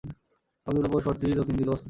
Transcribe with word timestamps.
অলঙ্কৃত 0.67 0.85
প্রবেশ 0.85 1.05
পথটি 1.07 1.25
দক্ষিণ 1.31 1.55
দিক 1.55 1.65
অবস্থিত। 1.65 1.79